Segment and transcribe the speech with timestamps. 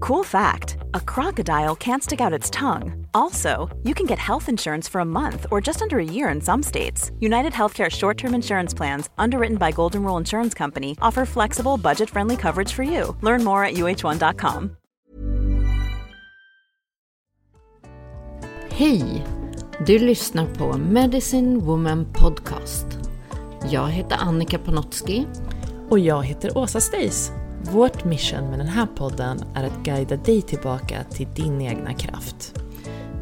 [0.00, 3.06] Cool fact a crocodile can't stick out its tongue.
[3.14, 6.40] Also, you can get health insurance for a month or just under a year in
[6.40, 7.10] some states.
[7.20, 12.10] United Healthcare short term insurance plans, underwritten by Golden Rule Insurance Company, offer flexible, budget
[12.10, 13.16] friendly coverage for you.
[13.22, 14.76] Learn more at uh1.com.
[18.70, 19.24] Hej!
[19.86, 22.86] Du lyssnar på Medicine Woman Podcast.
[23.70, 25.26] Jag heter Annika Panotski.
[25.90, 27.37] Och jag heter Åsa Stace.
[27.62, 32.54] Vårt mission med den här podden är att guida dig tillbaka till din egna kraft.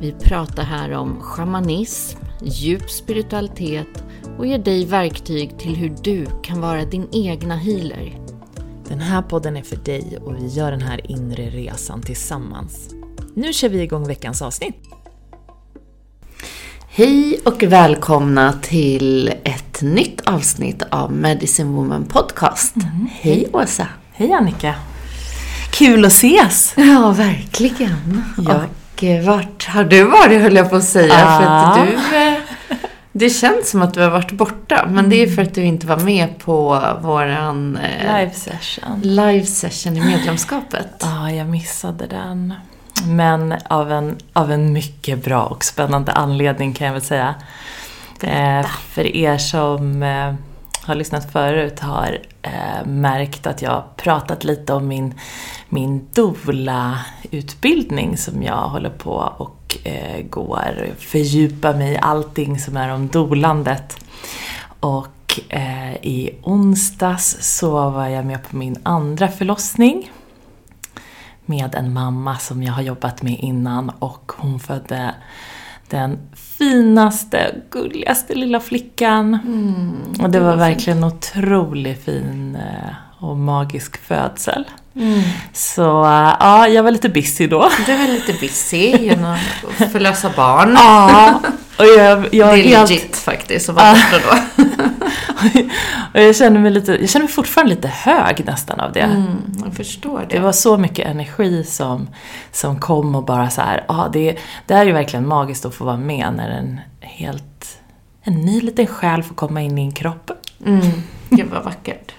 [0.01, 4.05] Vi pratar här om shamanism, djup spiritualitet
[4.39, 8.21] och ger dig verktyg till hur du kan vara din egna healer.
[8.89, 12.95] Den här podden är för dig och vi gör den här inre resan tillsammans.
[13.35, 14.77] Nu kör vi igång veckans avsnitt.
[16.89, 22.75] Hej och välkomna till ett nytt avsnitt av Medicine Woman Podcast.
[23.11, 23.89] Hej Åsa!
[24.19, 24.75] Hej Annika!
[25.71, 26.75] Kul att ses!
[26.77, 28.25] Ja, verkligen.
[28.39, 28.61] Ja.
[28.95, 31.15] Och eh, vart har du varit höll jag på att säga.
[31.19, 31.39] Ja.
[31.39, 32.35] För att du, eh,
[33.13, 34.87] det känns som att du har varit borta.
[34.91, 39.01] Men det är för att du inte var med på våran eh, Live session.
[39.03, 40.89] live session i medlemskapet.
[41.01, 42.55] Ja, jag missade den.
[43.07, 47.35] Men av en, av en mycket bra och spännande anledning kan jag väl säga.
[48.21, 50.35] Eh, för er som eh,
[50.87, 55.15] har lyssnat förut har eh, märkt att jag pratat lite om min,
[55.69, 62.89] min doula-utbildning som jag håller på och eh, går, fördjupar mig i allting som är
[62.89, 63.97] om dolandet.
[64.81, 70.11] Och eh, i onsdags så var jag med på min andra förlossning
[71.47, 75.15] med en mamma som jag har jobbat med innan och hon födde
[75.91, 79.39] den finaste, gulligaste lilla flickan.
[80.23, 84.65] och det var verkligen en otroligt fin eh, och magisk födsel.
[85.53, 87.71] Så eh, ja, jag var lite busy då.
[87.87, 89.37] Du är lite busy genom
[89.79, 90.73] att förlösa barn.
[90.75, 91.41] Ja,
[91.79, 94.63] och jag, jag det är helt- legit faktiskt att vara borta då.
[96.15, 99.01] och jag känner mig lite, jag känner mig fortfarande lite hög nästan av det.
[99.01, 100.27] Mm, jag förstår det.
[100.37, 102.09] Det var så mycket energi som,
[102.53, 105.85] som kom och bara så här, ja det, det är ju verkligen magiskt att få
[105.85, 107.79] vara med när en helt,
[108.23, 110.31] en ny liten själ får komma in i en kropp.
[110.67, 112.13] Mm, gud vad vackert.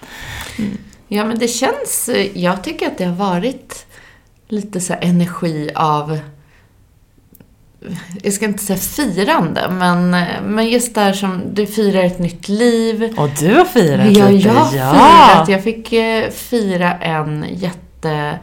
[1.08, 2.10] Ja, men det känns...
[2.34, 3.86] Jag tycker att det har varit
[4.48, 6.18] lite så energi av...
[8.22, 10.10] Jag ska inte säga firande, men,
[10.54, 13.14] men just där som du firar ett nytt liv.
[13.16, 14.48] Och du har firat Ja, lite.
[14.48, 15.48] jag har firat.
[15.48, 18.38] Jag fick eh, fira en jätte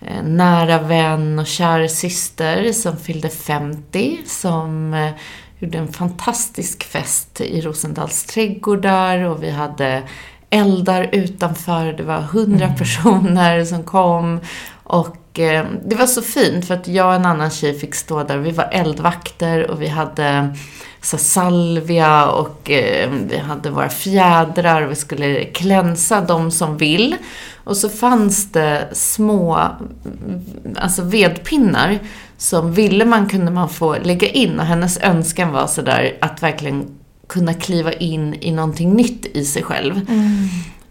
[0.00, 5.10] eh, nära vän och kär syster som fyllde 50, som eh,
[5.58, 10.02] gjorde en fantastisk fest i Rosendals trädgårdar och vi hade
[10.50, 11.92] eldar utanför.
[11.92, 14.40] Det var hundra personer som kom
[14.82, 18.22] och eh, det var så fint för att jag och en annan tjej fick stå
[18.22, 18.38] där.
[18.38, 20.56] Vi var eldvakter och vi hade
[21.02, 27.16] så salvia och eh, vi hade våra fjädrar och vi skulle klänsa de som vill.
[27.64, 30.44] Och så fanns det små mm,
[30.76, 31.98] alltså vedpinnar
[32.38, 36.86] som ville man kunde man få lägga in och hennes önskan var sådär att verkligen
[37.26, 40.00] kunna kliva in i någonting nytt i sig själv.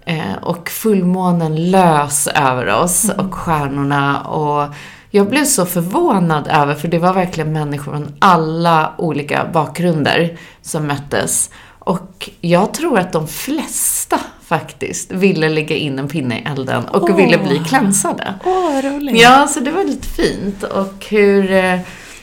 [0.05, 4.73] Eh, och fullmånen lös över oss och stjärnorna och
[5.11, 10.87] jag blev så förvånad över, för det var verkligen människor från alla olika bakgrunder som
[10.87, 11.49] möttes.
[11.79, 17.09] Och jag tror att de flesta faktiskt ville lägga in en pinne i elden och
[17.09, 17.15] Åh.
[17.15, 18.33] ville bli klänsade.
[18.45, 19.21] Åh, vad roligt.
[19.21, 20.63] Ja, så det var lite fint.
[20.63, 21.51] Och hur...
[21.51, 21.79] eh,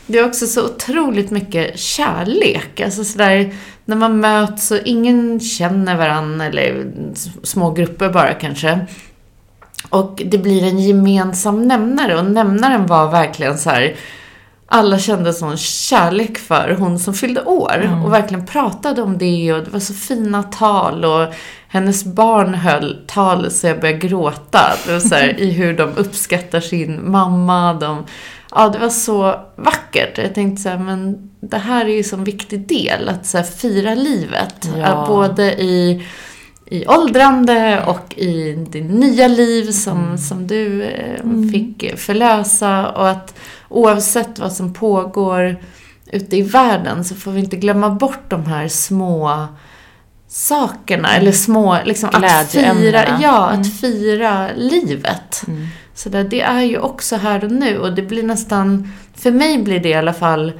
[0.06, 2.80] Det är också så otroligt mycket kärlek.
[2.80, 6.86] Alltså sådär, när man möts och ingen känner varandra, eller
[7.42, 8.86] små grupper bara kanske.
[9.88, 13.94] Och det blir en gemensam nämnare och nämnaren var verkligen så här
[14.74, 18.02] alla kände sån kärlek för hon som fyllde år Mm.
[18.02, 21.34] och verkligen pratade om det och det var så fina tal och
[21.68, 24.60] hennes barn höll tal så jag började gråta.
[24.86, 27.74] Det var så här, I hur de uppskattar sin mamma.
[27.74, 28.04] De,
[28.54, 30.18] ja, det var så vackert.
[30.18, 33.38] Jag tänkte så här, men det här är ju så en viktig del, att så
[33.38, 34.68] här, fira livet.
[34.78, 34.86] Ja.
[34.86, 36.06] Att både i
[36.72, 42.88] i åldrande och i det nya liv som, som du eh, fick förlösa.
[42.88, 43.38] Och att
[43.68, 45.56] oavsett vad som pågår
[46.06, 49.46] ute i världen så får vi inte glömma bort de här små
[50.28, 51.16] sakerna.
[51.16, 55.44] Eller små, liksom att fira, ja, att fira livet.
[55.48, 55.66] Mm.
[55.94, 59.58] Så där, det är ju också här och nu och det blir nästan, för mig
[59.62, 60.52] blir det i alla fall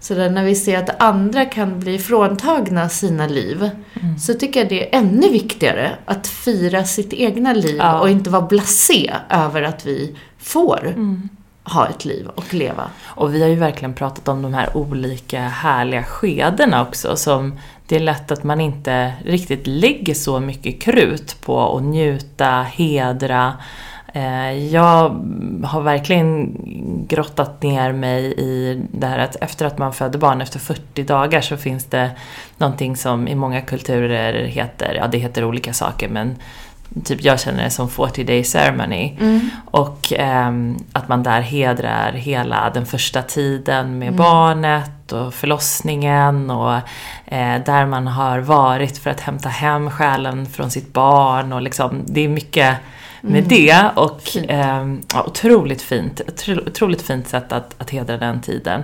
[0.00, 3.70] så där, när vi ser att andra kan bli fråntagna sina liv
[4.02, 4.18] Mm.
[4.18, 8.00] så tycker jag det är ännu viktigare att fira sitt egna liv Ja.
[8.00, 11.28] och inte vara blasé över att vi får Mm.
[11.64, 12.84] ha ett liv och leva.
[13.04, 17.96] Och vi har ju verkligen pratat om de här olika härliga skedena också som det
[17.96, 23.52] är lätt att man inte riktigt lägger så mycket krut på att njuta, hedra.
[24.14, 25.08] Eh, Jag
[25.64, 26.56] har verkligen
[27.08, 31.40] grottat ner mig i det här att efter att man föder barn efter 40 dagar
[31.40, 32.10] så finns det
[32.58, 36.36] någonting som i många kulturer heter, ja det heter olika saker men
[37.04, 39.16] typ jag känner det som 40 day ceremony.
[39.64, 46.74] Och ehm, att man där hedrar hela den första tiden med barnet och förlossningen och
[47.26, 52.02] eh, där man har varit för att hämta hem själen från sitt barn och liksom,
[52.06, 52.76] det är mycket
[53.20, 58.40] med det och ehm, ja, otroligt fint, otro- otroligt fint sätt att, att hedra den
[58.40, 58.82] tiden.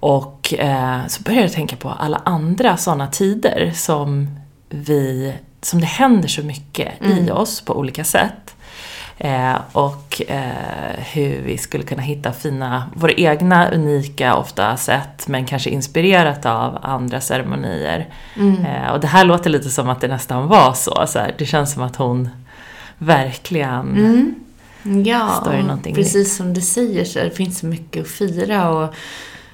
[0.00, 4.28] Och eh, så började jag tänka på alla andra sådana tider som
[4.68, 6.88] vi, som det händer så mycket
[7.26, 8.54] i oss på olika sätt.
[9.18, 15.46] Eh, och eh, hur vi skulle kunna hitta fina, våra egna unika ofta sätt men
[15.46, 18.08] kanske inspirerat av andra ceremonier.
[18.66, 21.04] Eh, och det här låter lite som att det nästan var så.
[21.06, 22.28] så här, det känns som att hon
[22.98, 24.34] verkligen
[25.04, 28.94] Ja, det någonting precis som du säger så det finns så mycket att fira och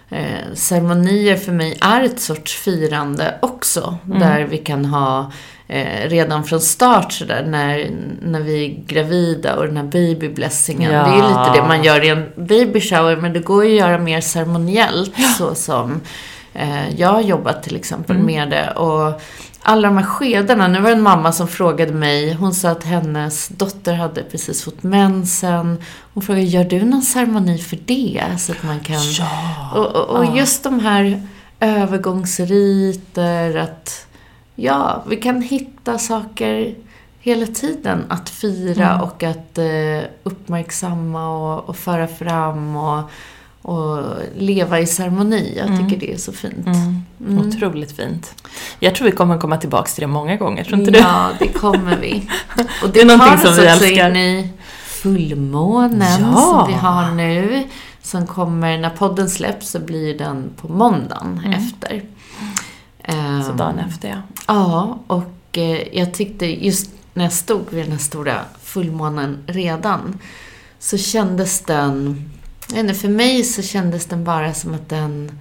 [0.08, 3.96] eh, ceremonier för mig är ett sorts firande också.
[4.06, 4.20] Mm.
[4.20, 5.32] Där vi kan ha
[5.69, 7.90] eh, redan från start sådär när,
[8.23, 10.93] när vi är gravida och den här babyblessingen.
[10.93, 11.02] Ja.
[11.05, 13.88] Det är lite det man gör i en baby shower men det går ju att
[13.88, 16.00] göra mer ceremoniellt så som
[16.55, 18.26] eh, jag har jobbat till exempel Mm.
[18.26, 18.70] med det.
[18.70, 19.20] Och
[19.68, 22.84] alla de här skedarna, nu var det en mamma som frågade mig, hon sa att
[22.84, 25.82] hennes dotter hade precis fått mensen.
[26.14, 28.24] Hon frågade, gör du någon ceremoni för det?
[28.38, 29.00] Så att man kan...
[29.18, 29.70] Ja!
[29.74, 31.22] Och, och, och just de här
[31.60, 34.06] övergångsriter, att
[34.54, 36.74] ja, vi kan hitta saker
[37.20, 43.10] hela tiden att fira och att eh, uppmärksamma och, och föra fram och,
[43.68, 44.04] och
[44.36, 45.54] leva i ceremoni.
[45.56, 46.66] Jag tycker det är så fint.
[46.66, 47.38] Mm.
[47.48, 48.34] Otroligt fint.
[48.80, 50.98] Jag tror vi kommer komma tillbaka till det många gånger, tror inte du?
[50.98, 52.28] Ja, det kommer vi.
[52.82, 54.10] Och Det är någonting som vi älskar.
[54.10, 54.48] in i
[54.84, 56.36] fullmånen Ja.
[56.40, 57.64] som vi har nu.
[58.02, 61.90] Som kommer, när podden släpps så blir den på måndagen efter.
[61.90, 63.42] Mm.
[63.42, 64.16] Så Ehm, dagen efter, ja.
[64.46, 70.18] Ja, och eh, jag tyckte just när jag stod vid den här stora fullmånen redan
[70.78, 72.24] så kändes den,
[72.74, 75.38] inte, för mig så kändes den bara som att den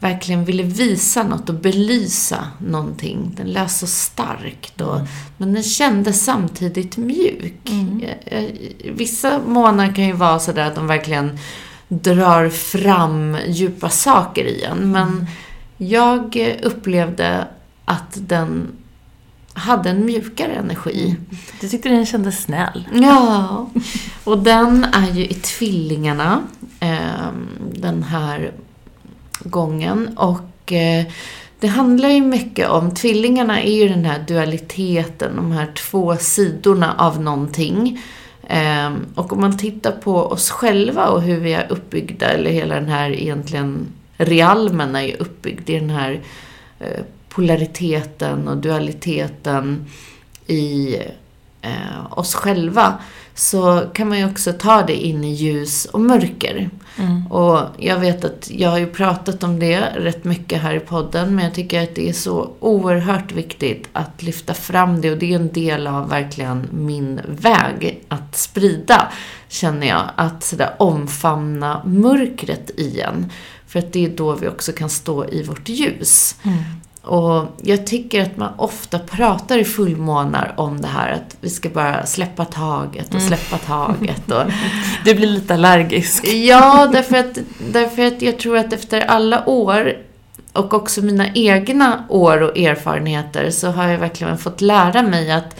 [0.00, 3.32] verkligen ville visa något och belysa någonting.
[3.36, 5.00] Den lät så starkt och,
[5.36, 7.70] men den kändes samtidigt mjuk.
[8.02, 8.50] Eh, eh,
[8.84, 11.38] Vissa månader kan ju vara sådär att de verkligen
[11.88, 14.90] drar fram djupa saker i en.
[14.90, 15.26] Men
[15.76, 17.46] jag eh, upplevde
[17.84, 18.68] att den
[19.54, 21.16] hade en mjukare energi.
[21.60, 22.88] Du tyckte den kändes snäll?
[22.92, 23.70] Ja,
[24.24, 26.42] och den är ju i Tvillingarna
[26.80, 28.52] ehm, den här
[29.44, 30.08] gången.
[30.16, 31.06] Och eh,
[31.60, 36.94] det handlar ju mycket om, Tvillingarna är ju den här dualiteten, de här två sidorna
[36.98, 38.02] av någonting.
[38.48, 42.74] Ehm, och om man tittar på oss själva och hur vi är uppbyggda, eller hela
[42.74, 46.20] den här egentligen realmen är ju uppbyggd i den här
[46.78, 49.86] eh, polariteten och dualiteten
[50.46, 50.96] i
[51.62, 52.98] eh, oss själva
[53.34, 56.70] så kan man ju också ta det in i ljus och mörker.
[57.30, 61.34] Och jag vet att jag har ju pratat om det rätt mycket här i podden
[61.34, 65.32] men jag tycker att det är så oerhört viktigt att lyfta fram det och det
[65.32, 69.12] är en del av verkligen min väg att sprida,
[69.48, 70.10] känner jag.
[70.16, 73.30] Att sådär omfamna mörkret igen.
[73.66, 76.36] För att det är då vi också kan stå i vårt ljus.
[77.02, 81.68] Och jag tycker att man ofta pratar i fullmånar om det här att vi ska
[81.68, 83.26] bara släppa taget och Mm.
[83.28, 84.30] släppa taget.
[84.30, 84.42] Och,
[85.04, 86.28] Du blir lite allergisk.
[86.28, 87.38] Ja, därför att,
[87.72, 89.96] därför att jag tror att efter alla år
[90.52, 95.56] och också mina egna år och erfarenheter så har jag verkligen fått lära mig att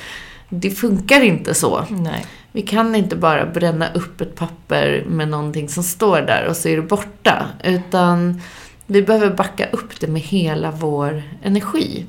[0.49, 1.85] det funkar inte så.
[1.91, 2.27] Nej.
[2.53, 6.69] Vi kan inte bara bränna upp ett papper med någonting som står där och så
[6.69, 7.47] är det borta.
[7.65, 8.43] Utan
[8.91, 12.07] vi behöver backa upp det med hela vår energi.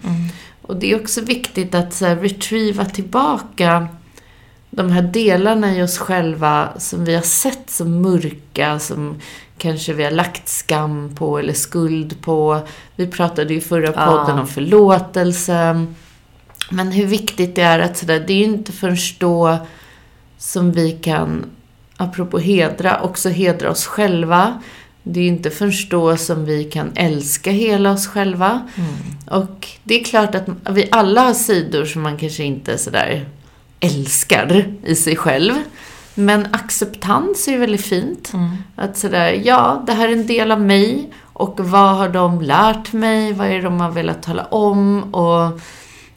[0.62, 3.88] Och det är också viktigt att så här, retrieva tillbaka
[4.70, 9.16] de här delarna i oss själva som vi har sett som mörka, som
[9.58, 12.62] kanske vi har lagt skam på eller skuld på.
[12.96, 14.06] Vi pratade ju i förra Ja.
[14.06, 15.86] podden om förlåtelse.
[16.70, 19.58] Men hur viktigt det är att sådär, det är ju inte förrän då
[20.38, 21.46] som vi kan,
[21.98, 24.62] apropå hedra, också hedra oss själva.
[25.04, 28.68] Det är inte förrän då som vi kan älska hela oss själva.
[29.26, 33.26] Och det är klart att vi alla har sidor som man kanske inte sådär
[33.80, 35.54] älskar i sig själv.
[36.16, 38.32] Men acceptans är ju väldigt fint.
[38.76, 41.14] Att sådär, ja, det här är en del av mig.
[41.24, 43.34] Och vad har de lärt mig?
[43.34, 45.14] Vad är det de har velat tala om?
[45.14, 45.60] Och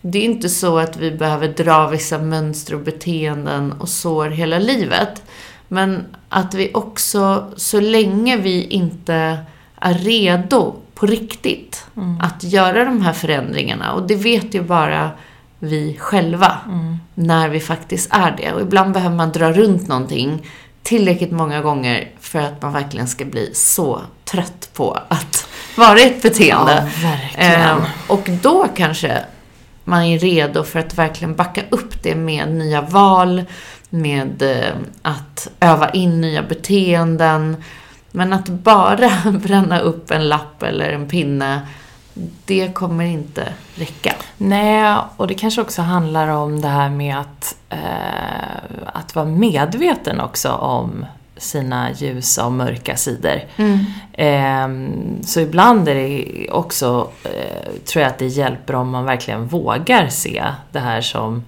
[0.01, 4.59] det är inte så att vi behöver dra vissa mönster och beteenden och sår hela
[4.59, 5.23] livet.
[5.69, 9.39] Men att vi också, så länge vi inte
[9.81, 11.87] är redo på riktigt
[12.21, 15.11] att göra de här förändringarna, och det vet ju bara
[15.59, 16.59] vi själva
[17.15, 18.53] när vi faktiskt är det.
[18.53, 20.47] Och ibland behöver man dra runt någonting
[20.83, 26.07] tillräckligt många gånger för att man verkligen ska bli så trött på att vara i
[26.07, 26.73] ett beteende.
[27.03, 27.61] Ja, verkligen.
[27.61, 29.25] Ehm, och då kanske
[29.85, 33.45] man är redo för att verkligen backa upp det med nya val,
[33.95, 37.57] med eh, att öva in nya beteenden.
[38.11, 39.11] Men att bara
[39.43, 41.61] bränna upp en lapp eller en pinne,
[42.45, 44.15] det kommer inte räcka.
[44.37, 50.21] Nej, och det kanske också handlar om det här med att, eh, att vara medveten
[50.21, 53.41] också om sina ljusa och mörka sidor.
[54.13, 54.69] Eh,
[55.23, 60.09] så ibland är det också, eh, tror jag att det hjälper om man verkligen vågar
[60.09, 61.45] se det här som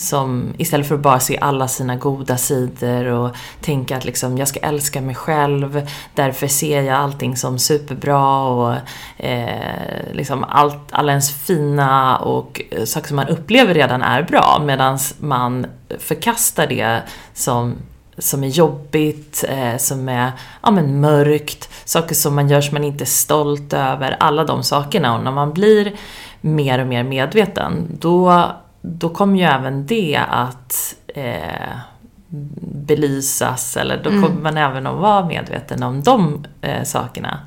[0.00, 4.48] som, istället för att bara se alla sina goda sidor och tänka att liksom, jag
[4.48, 8.74] ska älska mig själv, därför ser jag allting som superbra och
[9.16, 14.62] eh, liksom allt, alla ens fina och eh, saker som man upplever redan är bra
[14.64, 15.66] medan man
[15.98, 17.02] förkastar det
[17.34, 17.74] som
[18.18, 22.84] som är jobbigt, eh, som är ja, men mörkt, saker som man gör som man
[22.84, 25.16] inte är stolt över, alla de sakerna.
[25.16, 25.92] Och när man blir
[26.40, 28.46] mer och mer medveten, då,
[28.82, 31.70] då kommer ju även det att eh,
[32.86, 37.38] belysas, eller då kommer man även att vara medveten om de eh, sakerna.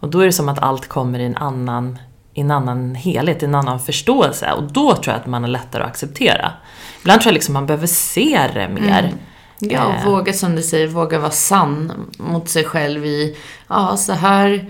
[0.00, 1.98] Och då är det som att allt kommer i en annan,
[2.34, 4.52] i en annan helhet, i en annan förståelse.
[4.52, 6.52] Och då tror jag att man är lättare att acceptera.
[7.00, 9.12] Ibland tror jag liksom man behöver se det mer.
[9.58, 10.04] Ja, och Eh.
[10.04, 13.36] våga som du säger, våga vara sann mot sig själv i,
[13.68, 14.68] ja, så här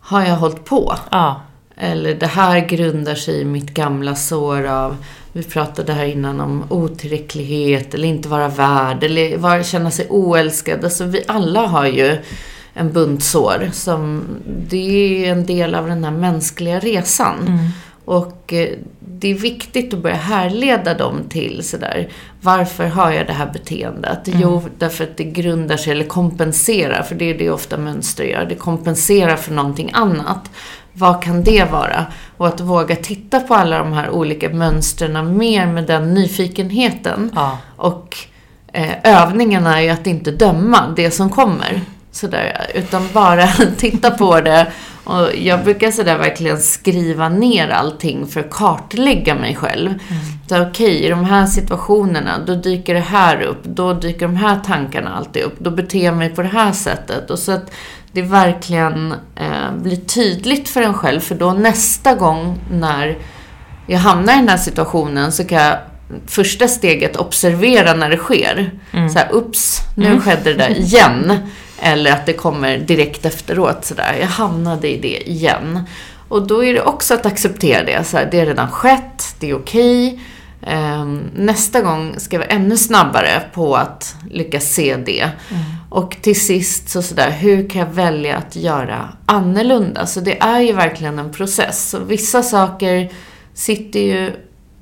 [0.00, 0.94] har jag hållit på.
[1.10, 1.40] Ja.
[1.76, 4.96] Eller det här grundar sig i mitt gamla sår av,
[5.32, 10.84] vi pratade här innan om otillräcklighet eller inte vara värd eller vara, känna sig oälskad.
[10.84, 12.18] Alltså vi alla har ju
[12.74, 14.24] en bunt sår som,
[14.68, 17.58] det är en del av den här mänskliga resan.
[18.04, 18.68] Och eh,
[19.22, 22.08] det är viktigt att börja härleda dem till sådär,
[22.40, 24.18] varför har jag det här beteendet?
[24.24, 28.44] Jo, därför att det grundar sig, eller kompenserar, för det är det ofta mönster gör,
[28.44, 30.50] det kompenserar för någonting annat.
[30.92, 32.06] Vad kan det vara?
[32.36, 37.30] Och att våga titta på alla de här olika mönstren mer med den nyfikenheten.
[37.34, 37.58] Ja.
[37.76, 38.16] Och
[38.72, 41.80] eh, övningen är ju att inte döma det som kommer.
[42.10, 43.46] Sådär, utan bara
[43.76, 44.72] titta på det.
[45.04, 49.94] Och jag brukar sådär verkligen skriva ner allting för att kartlägga mig själv.
[50.48, 53.64] Så okej, i de här situationerna, då dyker det här upp.
[53.64, 55.58] Då dyker de här tankarna alltid upp.
[55.58, 57.30] Då beter jag mig på det här sättet.
[57.30, 57.70] Och så att
[58.12, 61.20] det verkligen eh, blir tydligt för en själv.
[61.20, 63.18] För då nästa gång när
[63.86, 65.78] jag hamnar i den här situationen så kan jag
[66.26, 68.70] första steget observera när det sker.
[69.12, 71.38] Så här, ups, nu skedde det där igen.
[71.78, 74.16] Eller att det kommer direkt efteråt sådär.
[74.20, 75.80] Jag hamnade i det igen.
[76.28, 78.04] Och då är det också att acceptera det.
[78.04, 80.08] Så här, det har redan skett, det är okej.
[80.08, 80.20] Ehm,
[81.34, 85.30] nästa gång ska jag vara ännu snabbare på att lyckas se det.
[85.90, 90.06] Och till sist så sådär, hur kan jag välja att göra annorlunda?
[90.06, 91.90] Så det är ju verkligen en process.
[91.90, 93.12] Så vissa saker
[93.54, 94.32] sitter ju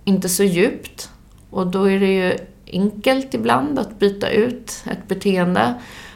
[0.05, 1.11] inte så djupt.
[1.51, 5.75] Och då är det ju enkelt ibland att byta ut ett beteende.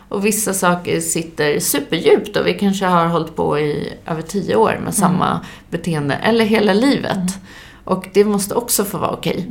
[0.08, 4.80] Och vissa saker sitter superdjupt och vi kanske har hållit på i över tio år
[4.84, 5.40] med samma
[5.70, 7.38] beteende, eller hela livet.
[7.84, 9.48] Och det måste också få vara okej.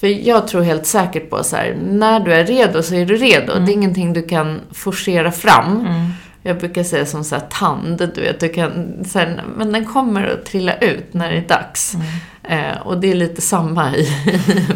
[0.00, 3.16] För jag tror helt säkert på så här, när du är redo så är du
[3.16, 3.52] redo.
[3.58, 5.88] Det är ingenting du kan forcera fram.
[6.42, 9.84] Jag brukar säga som så här tand, du vet, du kan, så här, men den
[9.84, 11.96] kommer att trilla ut när det är dags.
[12.48, 14.08] Eh, och det är lite samma i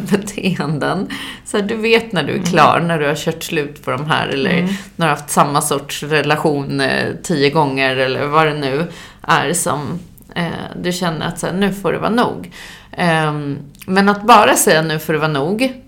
[0.10, 1.08] beteenden.
[1.44, 4.06] Så här, du vet när du är klar, när du har kört slut på de
[4.06, 8.54] här, eller när du har haft samma sorts relation eh, tio gånger, eller vad det
[8.54, 8.86] nu
[9.22, 9.98] är som
[10.34, 10.48] eh,
[10.82, 12.52] du känner att så nu får det vara nog.
[13.00, 15.82] Ehm, men att bara säga nu får det vara nog,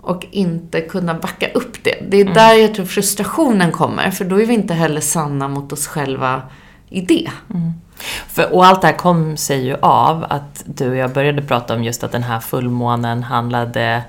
[0.00, 1.94] och inte kunna backa upp det.
[2.08, 5.72] Det är där jag tror frustrationen kommer, för då är vi inte heller sanna mot
[5.72, 6.42] oss själva
[6.88, 7.30] i det.
[8.28, 11.74] För, och allt det här kom sig ju av att du och jag började prata
[11.74, 14.02] om just att den här fullmånen handlade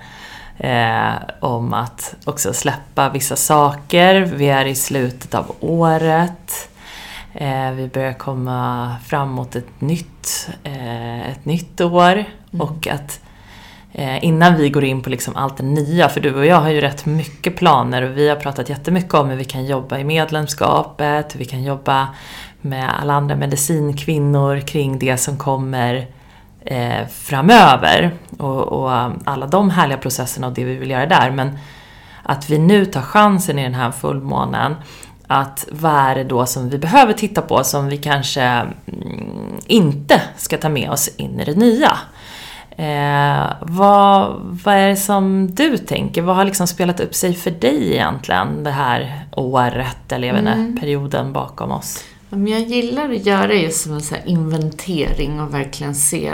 [0.58, 4.22] eh, om att också släppa vissa saker.
[4.22, 6.70] Vi är i slutet av året.
[7.34, 12.24] Eh, vi börjar komma framåt ett nytt, eh, ett nytt år.
[12.60, 13.20] Och att
[13.94, 16.70] eh, innan vi går in på liksom allt det nya, för du och jag har
[16.70, 20.04] ju rätt mycket planer och vi har pratat jättemycket om hur vi kan jobba i
[20.04, 22.08] medlemskapet, hur vi kan jobba
[22.62, 26.08] med alla andra medicinkvinnor kring det som kommer
[26.66, 28.12] eh, framöver.
[28.38, 28.92] Och, och
[29.26, 31.32] alla de härliga processerna och det vi vill göra där.
[31.32, 31.58] Men
[32.24, 34.76] att vi nu tar chansen i den här fullmånen
[35.28, 40.22] att vad är det då som vi behöver titta på som vi kanske mm, inte
[40.38, 41.98] ska ta med oss in i det nya?
[42.78, 46.22] Eh, vad, vad är det som du tänker?
[46.22, 51.34] Vad har liksom spelat upp sig för dig egentligen det här året eller inte, perioden
[51.34, 52.04] bakom oss?
[52.30, 56.34] Jag gillar att göra just som en så inventering och verkligen se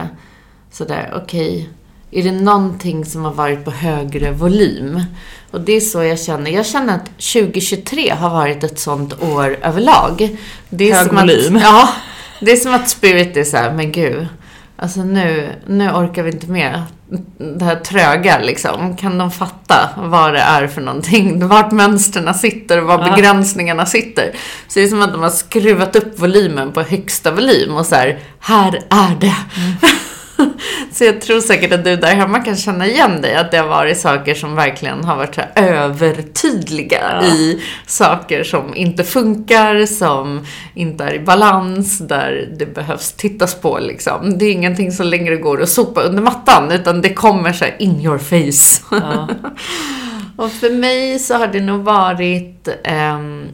[0.71, 1.69] sådär, okej,
[2.13, 5.01] är det någonting som har varit på högre volym?
[5.51, 6.51] Och det är så jag känner.
[6.51, 10.37] Jag känner att 2023 har varit ett sånt år överlag.
[10.69, 11.55] Det är Hög som volym.
[11.55, 11.89] Att, ja,
[12.41, 14.27] det är som att spirit är så här, men gud.
[14.75, 16.83] Alltså nu, nu orkar vi inte med
[17.37, 18.97] det här tröga liksom.
[18.97, 21.47] Kan de fatta vad det är för någonting?
[21.47, 24.31] Vart mönstren sitter och var begränsningarna sitter.
[24.67, 27.95] Så det är som att de har skruvat upp volymen på högsta volym och så
[27.95, 29.35] här, här är det.
[30.91, 33.67] Så jag tror säkert att du där hemma kan känna igen dig, att det har
[33.67, 41.03] varit saker som verkligen har varit så övertydliga i saker som inte funkar, som inte
[41.03, 44.37] är i balans, där det behövs tittas på liksom.
[44.37, 48.01] Det är ingenting som längre går att sopa under mattan, utan det kommer så in
[48.01, 48.83] your face.
[50.35, 53.47] Och för mig så har det nog varit ehm,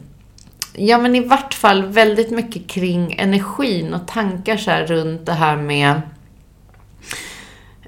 [0.72, 5.56] Ja, men i vart fall väldigt mycket kring energin och tankar så runt det här
[5.56, 6.00] med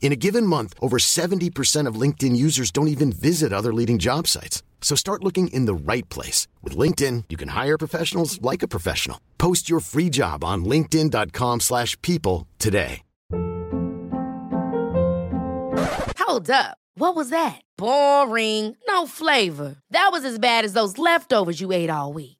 [0.00, 4.26] In a given month, over 70% of LinkedIn users don't even visit other leading job
[4.26, 4.64] sites.
[4.80, 6.48] So start looking in the right place.
[6.64, 9.20] With LinkedIn, you can hire professionals like a professional.
[9.38, 13.02] Post your free job on linkedin.com/people slash people today.
[16.18, 16.78] Hold up.
[16.94, 17.60] What was that?
[17.76, 18.76] Boring.
[18.86, 19.76] No flavor.
[19.90, 22.39] That was as bad as those leftovers you ate all week.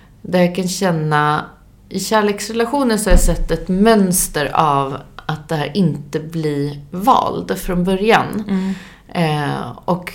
[0.21, 1.45] Där jag kan känna,
[1.89, 7.57] i kärleksrelationer så har jag sett ett mönster av att det här inte blir vald
[7.57, 8.43] från början.
[9.13, 10.13] Eh, och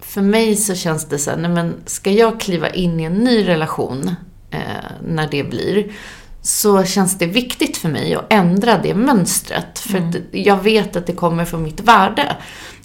[0.00, 3.18] för mig så känns det så här, nej men ska jag kliva in i en
[3.18, 4.14] ny relation
[4.50, 4.60] eh,
[5.08, 5.92] när det blir,
[6.42, 9.78] så känns det viktigt för mig att ändra det mönstret.
[9.78, 12.36] För att jag vet att det kommer från mitt värde.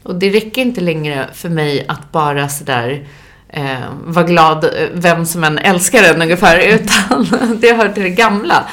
[0.04, 3.08] Och det räcker inte längre för mig att bara sådär
[3.50, 7.28] eh, vara glad eh, vem som än älskar en ungefär, utan
[7.62, 8.64] det hör till det gamla.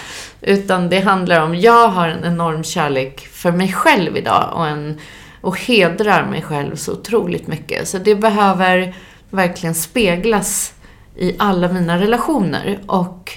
[0.40, 5.00] Utan det handlar om, jag har en enorm kärlek för mig själv idag och, en,
[5.40, 7.88] och hedrar mig själv så otroligt mycket.
[7.88, 8.94] Så det behöver
[9.30, 10.74] verkligen speglas
[11.16, 12.78] i alla mina relationer.
[12.86, 13.32] Och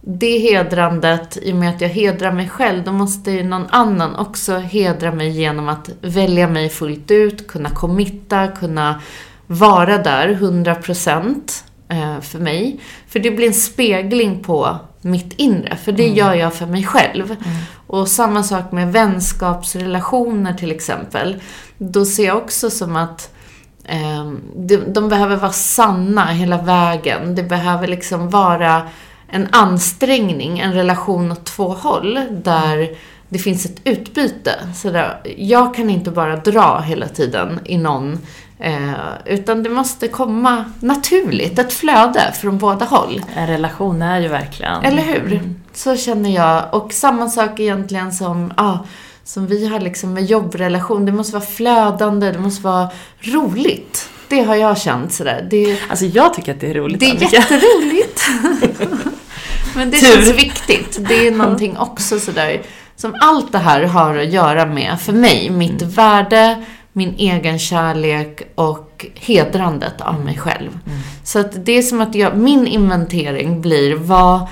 [0.00, 4.16] det hedrandet, i och med att jag hedrar mig själv, då måste ju någon annan
[4.16, 9.00] också hedra mig genom att välja mig fullt ut, kunna committa, kunna
[9.50, 12.80] vara där 100% eh, för mig.
[13.08, 16.16] För det blir en spegling på mitt inre, för det mm.
[16.16, 17.24] gör jag för mig själv.
[17.24, 17.56] Mm.
[17.86, 21.42] Och samma sak med vänskapsrelationer till exempel.
[21.78, 23.34] Då ser jag också som att
[23.84, 27.34] eh, de, de behöver vara sanna hela vägen.
[27.34, 28.82] Det behöver liksom vara
[29.28, 32.88] en ansträngning, en relation åt två håll, där
[33.28, 34.54] det finns ett utbyte.
[34.74, 38.18] Så där, jag kan inte bara dra hela tiden i någon,
[38.60, 38.90] eh,
[39.24, 43.22] utan det måste komma naturligt, ett flöde från båda håll.
[43.34, 44.82] En relation är ju verkligen...
[44.82, 45.32] Eller hur?
[45.32, 45.60] Mm.
[45.72, 46.74] Så känner jag.
[46.74, 48.78] Och samma sak egentligen som, ah,
[49.24, 51.06] som vi har liksom med jobbrelation.
[51.06, 52.88] Det måste vara flödande, det måste vara
[53.20, 54.08] roligt.
[54.28, 55.46] Det har jag känt sådär.
[55.50, 57.36] Det, alltså jag tycker att det är roligt, Det är Annika.
[57.36, 58.22] jätteroligt.
[59.74, 60.06] Men det Tur.
[60.06, 61.08] känns viktigt.
[61.08, 62.62] Det är någonting också sådär,
[62.96, 65.94] som allt det här har att göra med, för mig, mitt mm.
[65.94, 70.70] värde, min egen kärlek och hedrandet av mig själv.
[70.86, 70.98] Mm.
[71.24, 74.46] Så att det är som att jag, min inventering blir, vad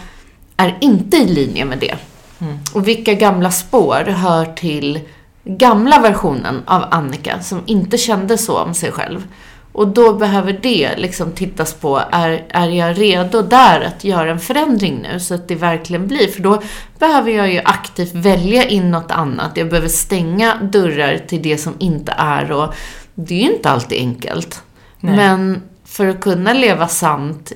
[0.57, 1.97] är inte i linje med det?
[2.41, 2.59] Mm.
[2.75, 5.01] Och vilka gamla spår hör till
[5.45, 9.27] gamla versionen av Annika som inte kände så om sig själv?
[9.73, 14.41] Och då behöver det liksom tittas på, är, är jag redo där att göra en
[14.41, 16.29] förändring nu så att det verkligen blir?
[16.29, 16.63] För då
[16.99, 19.57] behöver jag ju aktivt välja in något annat.
[19.57, 22.75] Jag behöver stänga dörrar till det som inte är och
[23.15, 24.63] det är ju inte alltid enkelt.
[25.01, 25.17] Nej.
[25.17, 27.53] Men för att kunna leva sant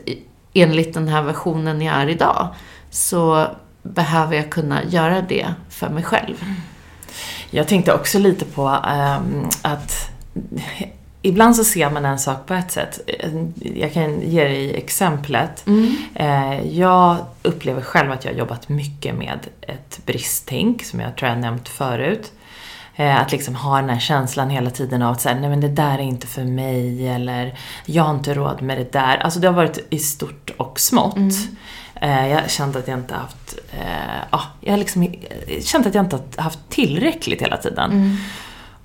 [0.55, 2.49] enligt den här versionen jag är idag
[2.91, 3.47] så
[3.83, 6.45] behöver jag kunna göra det för mig själv.
[7.51, 10.11] Jag tänkte också lite på um, att
[11.23, 13.11] ibland så ser man en sak på ett sätt.
[13.75, 15.67] Jag kan ge dig exemplet.
[15.67, 15.97] Mm.
[16.15, 21.29] Eh, jag upplever själv att jag har jobbat mycket med ett bristtänk, som jag tror
[21.29, 22.33] jag nämnt förut.
[22.97, 25.69] Eh, att liksom ha den här känslan hela tiden av att säga, nej men det
[25.69, 29.17] där är inte för mig, eller jag har inte råd med det där.
[29.17, 31.17] Alltså det har varit i stort och smått.
[31.17, 31.31] Mm.
[31.95, 33.55] Eh, jag känt att jag inte haft,
[34.31, 35.15] ja, jag liksom
[35.61, 37.91] känt att jag inte haft tillräckligt hela tiden.
[37.91, 38.17] Mm.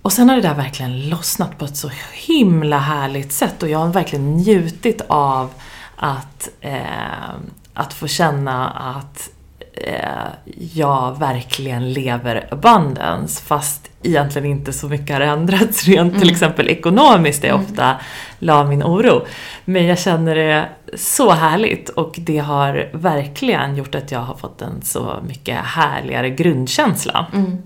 [0.08, 3.80] Och sen har det där verkligen lossnat på ett så himla härligt sätt och jag
[3.80, 5.52] har verkligen njutit av
[5.96, 7.30] att, eh,
[7.74, 9.30] att få känna att
[9.74, 10.28] eh,
[10.74, 16.22] jag verkligen lever abundance fast egentligen inte så mycket har ändrats rent mm.
[16.22, 17.72] till exempel ekonomiskt där jag mm.
[17.72, 17.96] ofta
[18.40, 19.26] la min oro.
[19.66, 24.62] Men jag känner det så härligt och det har verkligen gjort att jag har fått
[24.62, 27.26] en så mycket härligare grundkänsla.
[27.34, 27.58] Mm.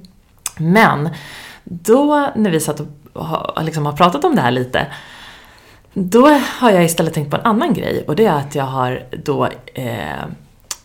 [0.57, 1.09] Men
[1.63, 2.79] då när vi satt
[3.13, 4.87] och har, liksom har pratat om det här lite,
[5.93, 6.27] då
[6.59, 9.49] har jag istället tänkt på en annan grej och det är att jag har då
[9.73, 10.25] eh,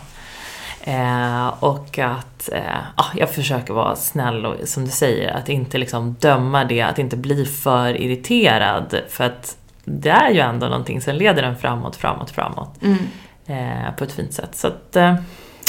[0.81, 2.61] Eh, och att eh,
[2.97, 6.99] ja, jag försöker vara snäll och som du säger, att inte liksom döma det, att
[6.99, 9.01] inte bli för irriterad.
[9.09, 12.83] För att det är ju ändå någonting som leder en framåt, framåt, framåt.
[12.83, 12.99] Mm.
[13.47, 14.51] Eh, på ett fint sätt.
[14.57, 15.15] Så att, eh,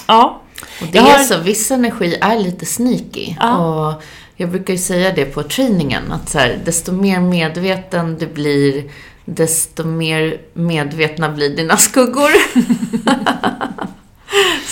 [0.08, 0.42] ja.
[0.82, 1.20] Och det har...
[1.20, 3.36] är så, viss energi är lite sneaky.
[3.40, 3.58] Ja.
[3.58, 4.04] Och
[4.36, 8.84] jag brukar ju säga det på träningen, att så här, desto mer medveten du blir,
[9.26, 12.30] desto mer medvetna blir dina skuggor.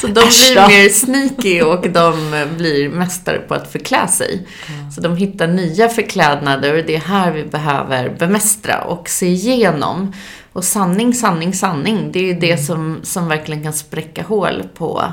[0.04, 2.14] Så de blir mer sneaky och de
[2.58, 4.48] blir mästare på att förklä sig.
[4.70, 4.92] Mm.
[4.92, 10.14] Så de hittar nya förklädnader och det är här vi behöver bemästra och se igenom.
[10.54, 12.66] Och sanning, sanning, sanning, det är ju det mm.
[12.66, 15.04] som, som verkligen kan spräcka hål på,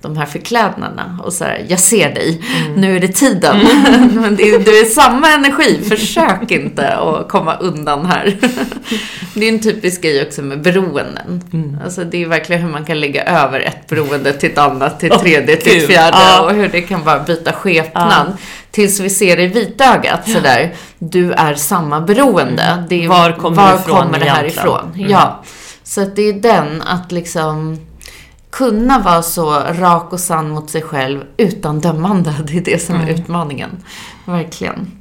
[0.00, 2.80] de här förklädnaderna och så här, jag ser dig, mm.
[2.80, 3.60] nu är det tiden.
[3.60, 4.08] Mm.
[4.20, 8.36] Men det, det är samma energi, försök inte att komma undan här.
[9.34, 11.42] det är en typisk grej också med beroenden.
[11.52, 11.78] Mm.
[11.84, 15.12] Alltså det är verkligen hur man kan lägga över ett beroende till ett annat, till
[15.12, 16.40] ett tredje, till ett fjärde ja.
[16.40, 18.26] och hur det kan bara byta skepnad.
[18.26, 18.36] Ja.
[18.70, 22.62] Tills vi ser i vitögat sådär, du är samma beroende.
[22.62, 22.84] Mm.
[22.88, 24.92] Det är, var kommer, var kommer det här ifrån?
[24.94, 25.10] Mm.
[25.10, 25.42] Ja.
[25.82, 27.78] Så att det är den, att liksom
[28.56, 32.34] kunna vara så rak och sann mot sig själv utan dömande.
[32.46, 33.14] Det är det som är mm.
[33.14, 33.70] utmaningen.
[34.24, 34.92] Verkligen.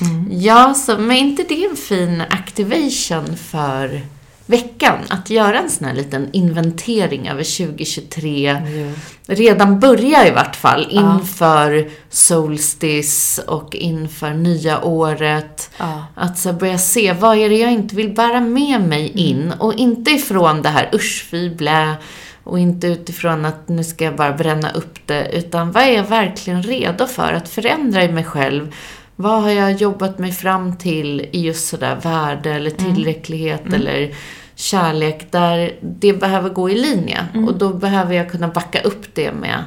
[0.00, 0.28] Mm.
[0.30, 4.00] Ja, så, men inte det en fin activation för
[4.46, 4.98] veckan?
[5.08, 8.48] Att göra en sån här liten inventering över 2023.
[8.48, 8.94] Mm.
[9.26, 11.84] Redan börja i vart fall inför ja.
[12.10, 15.70] Solstice och inför nya året.
[15.78, 16.04] Ja.
[16.14, 19.18] Att så börja se, vad är det jag inte vill bära med mig mm.
[19.18, 19.52] in?
[19.58, 21.96] Och inte ifrån det här usch, fy, blä
[22.44, 26.04] och inte utifrån att nu ska jag bara bränna upp det, utan vad är jag
[26.04, 28.74] verkligen redo för att förändra i mig själv?
[29.16, 32.94] Vad har jag jobbat mig fram till i just sådär värde eller mm.
[32.94, 33.74] tillräcklighet mm.
[33.74, 34.14] eller
[34.54, 37.26] kärlek där det behöver gå i linje.
[37.34, 37.48] Mm.
[37.48, 39.64] Och då behöver jag kunna backa upp det med,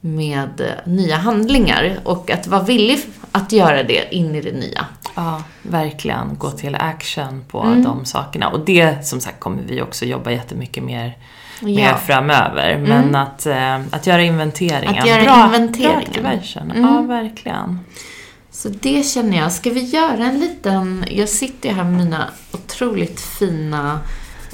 [0.00, 2.98] med nya handlingar och att vara villig
[3.32, 4.86] att göra det in i det nya.
[5.14, 6.38] Ja, verkligen.
[6.38, 7.82] Gå till action på mm.
[7.82, 8.48] de sakerna.
[8.48, 11.18] Och det, som sagt, kommer vi också jobba jättemycket mer
[11.60, 11.96] mer ja.
[12.06, 12.70] framöver.
[12.70, 12.82] Mm.
[12.82, 15.02] Men att, äh, att göra inventeringen.
[15.02, 16.22] Att göra bra, inventeringen.
[16.22, 16.82] Bra mm.
[16.82, 17.80] Ja, verkligen.
[18.50, 19.52] Så det känner jag.
[19.52, 21.04] Ska vi göra en liten...
[21.10, 24.00] Jag sitter här med mina otroligt fina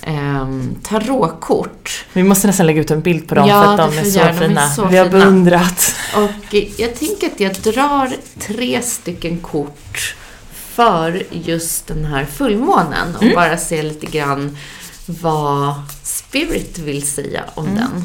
[0.03, 0.49] eh,
[0.83, 2.05] tarotkort.
[2.13, 4.21] Vi måste nästan lägga ut en bild på dem ja, för att de är så
[4.21, 4.41] fina.
[4.41, 5.19] De är så vi har fina.
[5.19, 5.95] beundrat.
[6.17, 10.15] Och jag tänker att jag drar tre stycken kort
[10.51, 13.35] för just den här fullmånen och mm.
[13.35, 14.57] bara se lite grann
[15.21, 17.79] vad Spirit vill säga om mm.
[17.79, 18.05] den.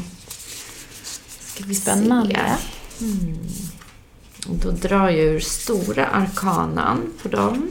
[1.40, 2.56] Ska vi Spännande.
[2.98, 3.04] Se.
[3.04, 3.38] Mm.
[4.46, 7.70] Då drar jag ur stora arkanan på dem.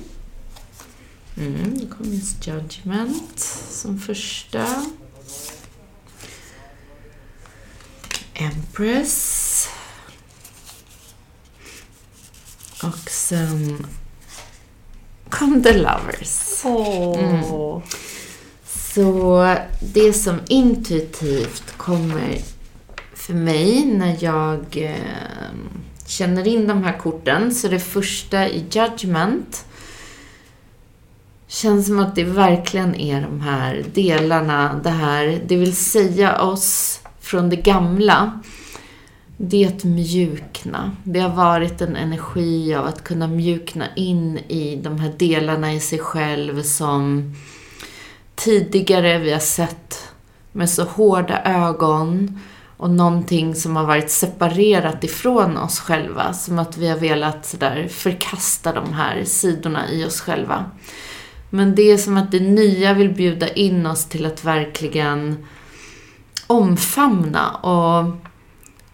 [1.38, 4.86] Mm, då kommer Judgment som första.
[8.34, 9.67] Empress.
[12.84, 13.88] Och sen
[15.30, 16.65] kom The Lovers.
[16.65, 17.82] Oh.
[18.95, 19.55] Så
[19.93, 22.38] det som intuitivt kommer
[23.13, 25.69] för mig när jag ehm,
[26.08, 29.65] känner in de här korten, så det första i Judgment
[31.47, 36.99] känns som att det verkligen är de här delarna, det här, det vill säga oss
[37.19, 38.39] från det gamla.
[39.38, 40.95] Det är att mjukna.
[41.03, 45.79] Det har varit en energi av att kunna mjukna in i de här delarna i
[45.79, 47.34] sig själv som
[48.36, 50.10] tidigare vi har sett
[50.52, 52.39] med så hårda ögon
[52.78, 56.34] och någonting som har varit separerat ifrån oss själva.
[56.34, 60.65] Som att vi har velat sådär förkasta de här sidorna i oss själva.
[61.50, 65.45] Men det är som att det nya vill bjuda in oss till att verkligen
[66.48, 68.15] omfamna och,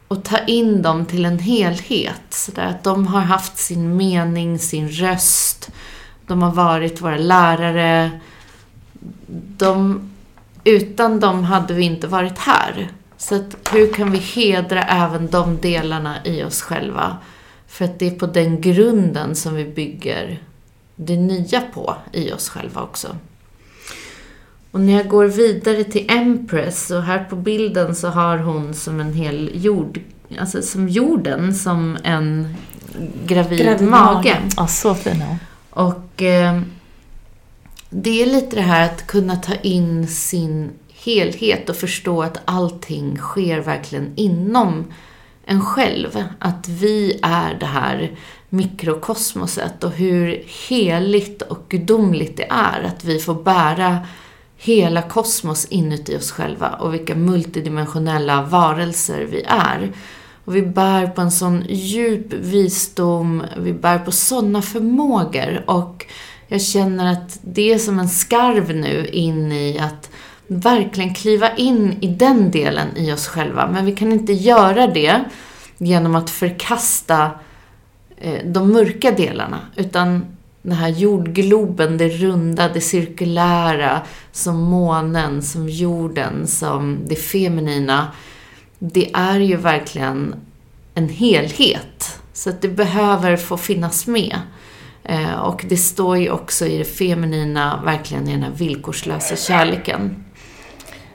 [0.08, 2.22] och ta in dem till en helhet.
[2.30, 5.72] Så där att de har haft sin mening, sin röst.
[6.28, 8.12] De har varit våra lärare,
[9.58, 10.02] de,
[10.64, 12.92] utan dem hade vi inte varit här.
[13.18, 17.18] Så att, hur kan vi hedra även de delarna i oss själva?
[17.68, 20.40] För att det är på den grunden som vi bygger
[20.96, 23.16] det nya på i oss själva också.
[24.72, 29.00] Och när jag går vidare till Empress, och här på bilden så har hon som
[29.00, 30.00] en hel jord,
[30.40, 32.56] alltså som jorden, som en
[33.26, 34.38] gravid, gravid mage.
[34.58, 35.24] Ja, så fin
[35.70, 36.62] Och eh,
[37.94, 43.18] det är lite det här att kunna ta in sin helhet och förstå att allting
[43.18, 44.86] sker verkligen inom
[45.46, 46.24] en själv.
[46.40, 53.20] Att vi är det här mikrokosmoset och hur heligt och gudomligt det är att vi
[53.20, 54.00] får bära
[54.58, 59.92] hela kosmos inuti oss själva och vilka multidimensionella varelser vi är.
[60.46, 66.06] Och vi bär på en sån djup visdom, vi bär på såna förmågor och
[66.52, 70.10] jag känner att det är som en skarv nu in i att
[70.48, 73.68] verkligen kliva in i den delen i oss själva.
[73.72, 75.24] Men vi kan inte göra det
[75.78, 77.32] genom att förkasta
[78.18, 79.60] eh, de mörka delarna.
[79.76, 80.26] Utan
[80.62, 88.08] den här jordgloben, det runda, det cirkulära, som månen, som jorden, som det feminina.
[88.80, 90.36] Det är ju verkligen
[90.94, 92.22] en helhet.
[92.34, 94.40] Så att det behöver få finnas med.
[95.04, 100.24] Eh, och det står ju också i det feminina, verkligen i den här villkorslösa kärleken.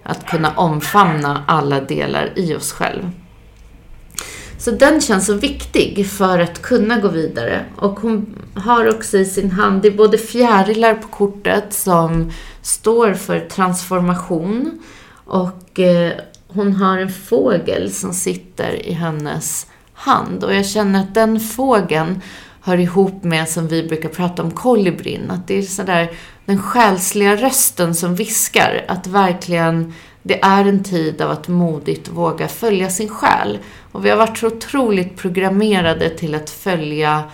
[0.03, 3.11] Att kunna omfamna alla delar i oss själv.
[4.59, 7.64] Så den känns så viktig för att kunna gå vidare.
[7.77, 13.14] Och hon har också i sin hand, det är både fjärilar på kortet som står
[13.14, 14.83] för transformation
[15.25, 16.12] och eh,
[16.49, 20.44] hon har en fågel som sitter i hennes hand.
[20.44, 22.22] Och jag känner att den fågeln
[22.66, 25.31] hör ihop med, som vi brukar prata om, kolibrin.
[25.31, 26.11] Att det är sådär
[26.44, 28.85] den själsliga rösten som viskar.
[28.88, 33.59] Att verkligen, det är en tid av att modigt våga följa sin själ.
[33.92, 37.24] Och vi har varit så otroligt programmerade till att följa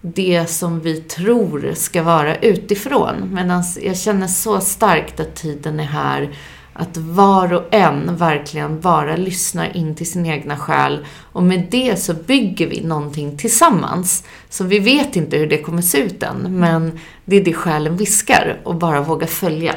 [0.00, 3.14] det som vi tror ska vara utifrån.
[3.32, 6.30] Medan jag känner så starkt att tiden är här
[6.78, 11.06] att var och en verkligen bara lyssnar in till sin egna själ.
[11.32, 14.24] Och med det så bygger vi någonting tillsammans.
[14.48, 17.96] Så vi vet inte hur det kommer se ut än, men det är det själen
[17.96, 19.74] viskar och bara våga följa.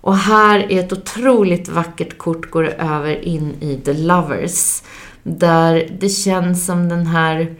[0.00, 4.82] Och här är ett otroligt vackert kort går över in i The Lovers.
[5.22, 7.56] Där det känns som den här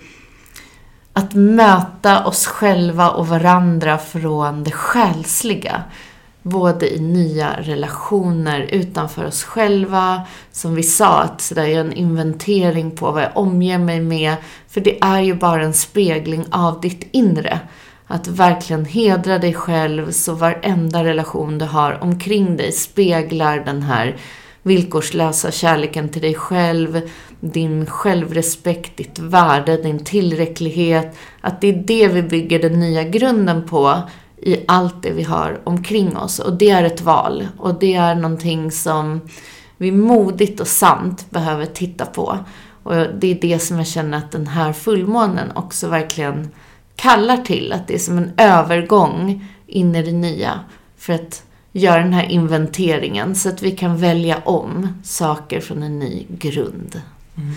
[1.13, 5.83] att möta oss själva och varandra från det själsliga
[6.43, 10.23] både i nya relationer utanför oss själva,
[10.53, 14.37] som vi sa, att sådär göra en inventering på vad jag omger mig med,
[14.69, 17.61] för det är ju bara en spegling av ditt inre.
[18.07, 24.17] Att verkligen hedra dig själv så varenda relation du har omkring dig speglar den här
[24.63, 27.01] villkorslösa kärleken till dig själv,
[27.41, 31.17] din självrespekt, ditt värde, din tillräcklighet.
[31.41, 34.03] Att det är det vi bygger den nya grunden på
[34.43, 36.39] i allt det vi har omkring oss.
[36.39, 37.49] Och det är ett val.
[37.59, 39.21] Och det är någonting som
[39.77, 42.39] vi modigt och sant behöver titta på.
[42.83, 46.51] Och det är det som jag känner att den här fullmånen också verkligen
[46.97, 47.73] kallar till.
[47.73, 50.61] Att det är som en övergång in i det nya.
[50.97, 55.99] För att göra den här inventeringen så att vi kan välja om saker från en
[55.99, 57.01] ny grund.
[57.37, 57.55] Mm.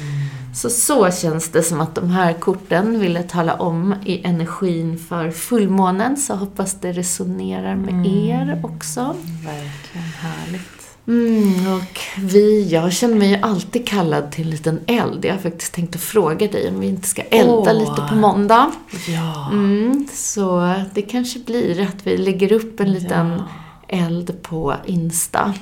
[0.53, 5.31] Så så känns det som att de här korten ville tala om i energin för
[5.31, 6.17] fullmånen.
[6.17, 8.05] Så hoppas det resonerar med mm.
[8.05, 9.15] er också.
[9.43, 10.83] Verkligen härligt.
[11.07, 15.25] Mm, och vi, jag känner mig ju alltid kallad till en liten eld.
[15.25, 18.15] Jag har faktiskt tänkt att fråga dig om vi inte ska elda oh, lite på
[18.15, 18.71] måndag.
[19.07, 19.49] Ja.
[19.51, 23.41] Mm, så det kanske blir att vi lägger upp en liten
[23.87, 23.97] ja.
[23.97, 25.53] eld på Insta.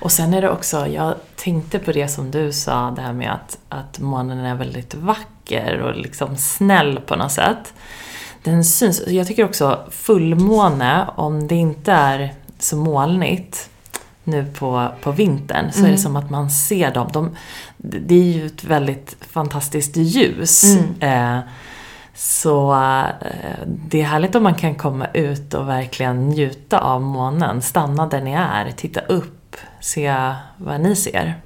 [0.00, 3.32] Och sen är det också, jag tänkte på det som du sa, det här med
[3.32, 7.74] att, att månen är väldigt vacker och liksom snäll på något sätt.
[8.42, 13.70] Den syns, jag tycker också fullmåne, om det inte är så molnigt
[14.24, 15.84] nu på, på vintern, så mm.
[15.84, 16.02] är det mm.
[16.02, 17.08] som att man ser dem.
[17.12, 17.36] De,
[17.76, 20.64] det är ju ett väldigt fantastiskt ljus.
[20.64, 21.38] Mm.
[21.38, 21.44] Eh,
[22.14, 27.62] så eh, det är härligt om man kan komma ut och verkligen njuta av månen.
[27.62, 29.35] Stanna där ni är, titta upp
[29.80, 31.40] se vad ni ser.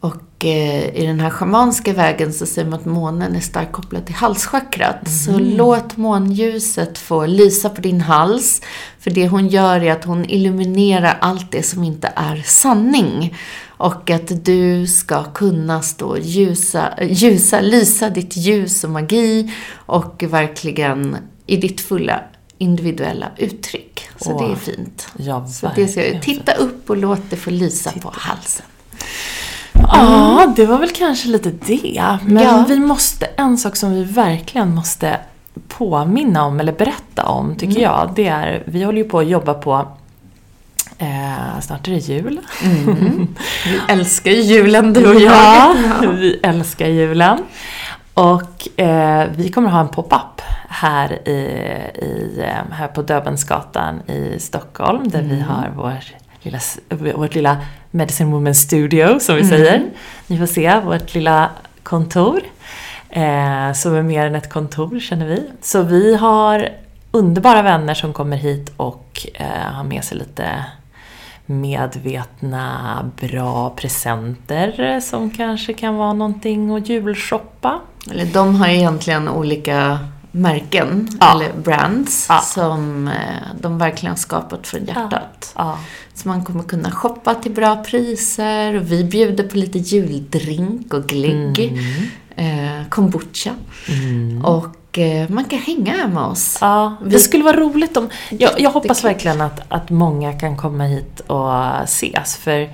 [0.00, 4.06] Och eh, i den här schamanska vägen så säger man att månen är starkt kopplad
[4.06, 5.06] till halschakrat.
[5.06, 5.18] Mm.
[5.18, 8.62] Så låt månljuset få lysa på din hals.
[8.98, 13.36] För det hon gör är att hon illuminerar allt det som inte är sanning.
[13.66, 21.16] Och att du ska kunna stå ljusa, ljusa, lysa ditt ljus och magi och verkligen
[21.46, 22.20] i ditt fulla
[22.58, 24.08] individuella uttryck.
[24.16, 25.08] Så Åh, det är fint.
[25.16, 28.10] Ja, så det ska jag, titta upp och låt det få lysa titta.
[28.10, 28.66] på halsen.
[29.72, 30.54] Ja, mm.
[30.54, 32.18] det var väl kanske lite det.
[32.22, 32.64] Men ja.
[32.68, 35.20] vi måste, en sak som vi verkligen måste
[35.68, 37.82] påminna om, eller berätta om, tycker mm.
[37.82, 39.88] jag, det är, vi håller ju på att jobba på
[40.98, 42.40] Eh, snart är det jul.
[42.62, 43.34] Mm.
[43.64, 45.32] Vi älskar ju julen du och jag.
[45.32, 45.74] Ja,
[46.12, 47.38] vi älskar julen.
[48.14, 50.42] Och eh, vi kommer ha en pop-up
[50.76, 51.30] här, i,
[52.02, 55.30] i, eh, här på Döbensgatan i Stockholm där mm.
[55.30, 55.98] vi har vår
[56.42, 56.58] lilla,
[57.16, 57.56] vårt lilla
[57.90, 59.50] Medicine Woman Studio som vi mm.
[59.50, 59.82] säger.
[60.26, 61.50] Ni får se vårt lilla
[61.82, 62.40] kontor.
[63.10, 65.42] Eh, som är mer än ett kontor känner vi.
[65.62, 66.68] Så vi har
[67.10, 70.64] underbara vänner som kommer hit och eh, har med sig lite
[71.46, 77.80] medvetna, bra presenter som kanske kan vara någonting att julshoppa.
[78.10, 79.98] Eller de har egentligen olika
[80.36, 81.32] märken, ja.
[81.34, 82.40] eller brands, ja.
[82.40, 83.14] som eh,
[83.60, 85.52] de verkligen skapat från hjärtat.
[85.56, 85.78] Ja.
[86.14, 91.06] Så man kommer kunna shoppa till bra priser och vi bjuder på lite juldrink och
[91.06, 92.80] glögg, mm.
[92.80, 93.54] eh, kombucha.
[93.88, 94.44] Mm.
[94.44, 96.58] Och eh, man kan hänga här med oss.
[96.60, 98.08] Ja, det skulle vara roligt om...
[98.30, 102.70] Jag, jag hoppas verkligen att, att många kan komma hit och ses, för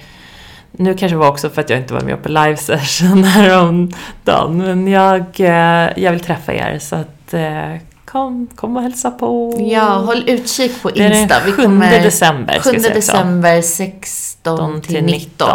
[0.72, 4.58] nu kanske det var också för att jag inte var med på live session häromdagen,
[4.58, 9.56] men jag, eh, jag vill träffa er så att eh, kom, kom och hälsa på.
[9.58, 11.40] Ja, håll utkik på Insta.
[11.44, 12.60] Det är den 7 december.
[12.60, 15.48] 7 december, 6 16 till 19.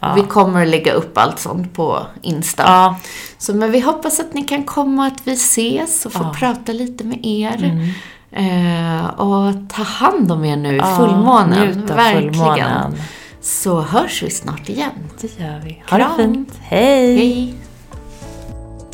[0.00, 0.12] Ja.
[0.16, 2.62] Vi kommer att lägga upp allt sånt på Insta.
[2.62, 2.96] Ja.
[3.38, 6.34] Så, men vi hoppas att ni kan komma, att vi ses och få Ja.
[6.38, 7.64] prata lite med er.
[7.64, 7.90] Mm.
[8.32, 11.86] Eh, och ta hand om er nu i fullmånen.
[11.86, 12.34] Verkligen.
[12.34, 12.96] fullmånen.
[13.40, 14.90] Så hörs vi snart igen.
[15.20, 15.82] Det gör vi.
[15.90, 16.16] Ha det Kram.
[16.16, 16.52] fint.
[16.62, 17.16] Hej!
[17.16, 17.54] Hej!